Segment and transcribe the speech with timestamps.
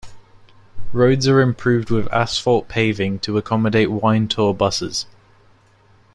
[0.93, 5.05] Roads are improved with asphalt paving to accommodate wine-tour buses.